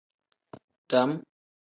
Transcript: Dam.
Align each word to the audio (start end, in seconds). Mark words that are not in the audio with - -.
Dam. 0.91 1.11